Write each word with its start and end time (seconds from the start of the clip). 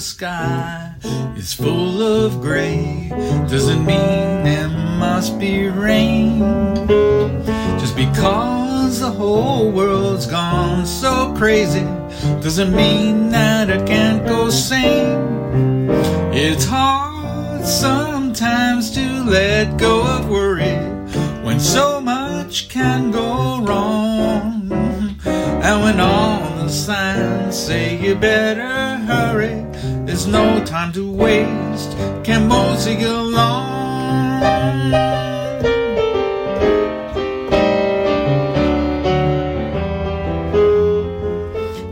sky 0.00 0.94
is 1.36 1.52
full 1.52 2.00
of 2.00 2.40
gray 2.40 3.08
doesn't 3.50 3.84
mean 3.84 4.44
there 4.44 4.68
must 4.68 5.38
be 5.38 5.68
rain. 5.68 6.38
Just 7.78 7.94
because 7.96 9.00
the 9.00 9.10
whole 9.10 9.70
world's 9.70 10.24
gone 10.24 10.86
so 10.86 11.34
crazy 11.36 11.84
doesn't 12.40 12.74
mean 12.74 13.28
that 13.28 13.70
I 13.70 13.84
can't 13.84 14.26
go 14.26 14.48
sane. 14.48 15.90
It's 16.32 16.64
hard 16.64 17.66
sometimes 17.66 18.90
to 18.92 19.06
let 19.24 19.76
go 19.76 20.02
of 20.16 20.30
worry 20.30 20.78
when 21.44 21.60
so 21.60 22.00
much 22.00 22.70
can 22.70 23.10
go 23.10 23.60
wrong. 23.60 23.91
And 25.92 26.00
all 26.00 26.40
the 26.56 26.70
signs 26.70 27.54
say 27.54 27.98
you 27.98 28.14
better 28.14 28.96
hurry, 28.96 29.62
there's 30.06 30.26
no 30.26 30.64
time 30.64 30.90
to 30.94 31.04
waste. 31.12 31.90
Can 32.24 32.48
mosey 32.48 33.04
along. 33.04 34.92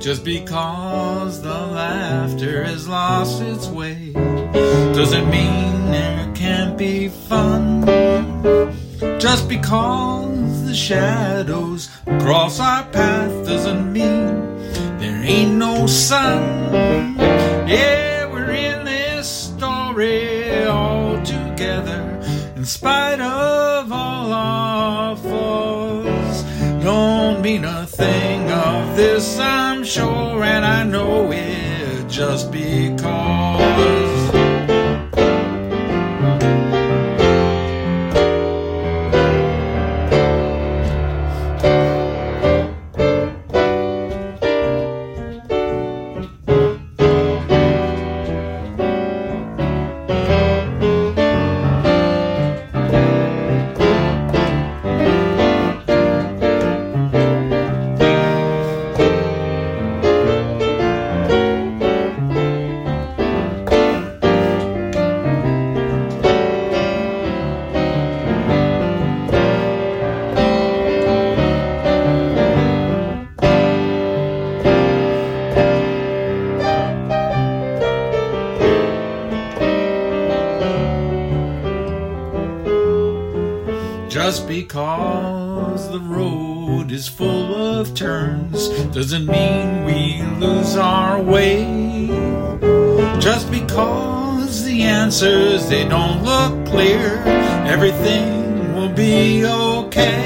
Just 0.00 0.24
because 0.24 1.42
the 1.42 1.50
laughter 1.50 2.64
has 2.64 2.88
lost 2.88 3.42
its 3.42 3.66
way 3.66 4.12
doesn't 4.94 5.28
mean 5.28 5.90
there 5.90 6.32
can't 6.34 6.78
be 6.78 7.08
fun. 7.10 7.84
Just 9.20 9.46
because 9.46 10.29
the 10.70 10.76
shadows 10.76 11.90
cross 12.20 12.60
our 12.60 12.84
path 12.90 13.44
doesn't 13.44 13.92
mean 13.92 14.28
there 15.00 15.20
ain't 15.24 15.56
no 15.56 15.84
sun. 15.88 16.76
Yeah, 17.66 18.30
we're 18.30 18.52
in 18.52 18.84
this 18.84 19.26
story 19.28 20.64
all 20.66 21.20
together 21.24 22.20
in 22.54 22.64
spite 22.64 23.20
of 23.20 23.90
all 23.90 24.32
our 24.32 25.16
faults. 25.16 26.44
Don't 26.84 27.42
mean 27.42 27.64
a 27.64 27.84
thing 27.88 28.48
of 28.48 28.96
this, 28.96 29.40
I'm 29.40 29.82
sure, 29.82 30.44
and 30.44 30.64
I 30.64 30.84
know 30.84 31.32
it 31.32 32.08
just 32.08 32.52
because. 32.52 34.09
Just 84.10 84.48
because 84.48 85.88
the 85.92 86.00
road 86.00 86.90
is 86.90 87.06
full 87.06 87.54
of 87.54 87.94
turns 87.94 88.68
doesn't 88.92 89.24
mean 89.24 89.84
we 89.84 90.20
lose 90.44 90.76
our 90.76 91.22
way. 91.22 92.08
Just 93.20 93.48
because 93.52 94.64
the 94.64 94.82
answers 94.82 95.68
they 95.68 95.86
don't 95.86 96.24
look 96.24 96.66
clear, 96.66 97.22
everything 97.64 98.74
will 98.74 98.88
be 98.88 99.46
okay. 99.46 100.24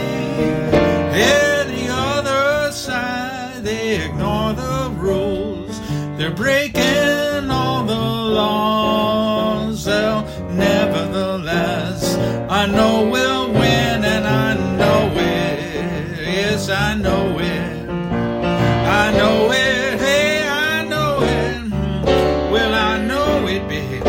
Yeah, 1.15 1.65
the 1.65 1.89
other 1.91 2.73
side, 2.73 3.65
they 3.65 4.03
ignore 4.03 4.55
the 4.55 4.95
rules. 4.97 5.79
They're 6.17 6.31
breaking 6.31 7.51
all 7.51 7.85
the 7.85 7.95
laws. 7.95 8.74
yes, 16.69 16.71
I 16.71 16.95
know 16.95 17.39
it. 17.39 17.89
I 17.89 19.13
know 19.17 19.51
it, 19.51 20.01
hey, 20.01 20.47
I 20.49 20.85
know 20.85 21.21
it. 21.23 21.71
Well, 22.53 22.75
I 22.75 22.99
know 23.07 23.47
it, 23.47 23.69
babe. 23.69 24.05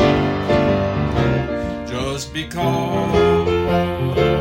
Just 1.88 2.34
because. 2.34 4.35